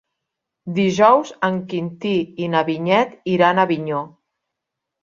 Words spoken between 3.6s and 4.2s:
a Avinyó.